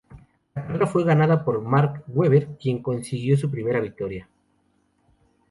[0.55, 4.27] La carrera fue ganada por Mark Webber, quien consiguió su primera victoria.